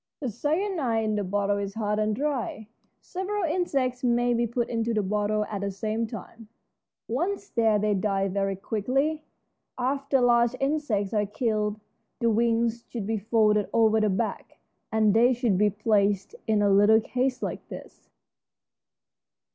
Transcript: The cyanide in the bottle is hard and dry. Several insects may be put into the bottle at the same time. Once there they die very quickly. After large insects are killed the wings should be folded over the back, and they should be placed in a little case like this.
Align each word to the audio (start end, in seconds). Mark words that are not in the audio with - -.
The 0.19 0.31
cyanide 0.31 1.03
in 1.03 1.15
the 1.15 1.23
bottle 1.23 1.57
is 1.59 1.75
hard 1.75 1.99
and 1.99 2.15
dry. 2.15 2.67
Several 3.01 3.43
insects 3.43 4.03
may 4.03 4.33
be 4.33 4.47
put 4.47 4.67
into 4.67 4.95
the 4.95 5.03
bottle 5.03 5.45
at 5.45 5.61
the 5.61 5.69
same 5.69 6.07
time. 6.07 6.47
Once 7.07 7.49
there 7.49 7.77
they 7.77 7.93
die 7.93 8.27
very 8.27 8.55
quickly. 8.55 9.23
After 9.77 10.19
large 10.19 10.55
insects 10.59 11.13
are 11.13 11.27
killed 11.27 11.79
the 12.17 12.31
wings 12.31 12.83
should 12.89 13.05
be 13.05 13.19
folded 13.19 13.69
over 13.73 14.01
the 14.01 14.09
back, 14.09 14.57
and 14.91 15.13
they 15.13 15.33
should 15.33 15.55
be 15.55 15.69
placed 15.69 16.33
in 16.47 16.63
a 16.63 16.69
little 16.73 16.99
case 16.99 17.43
like 17.43 17.67
this. 17.69 18.09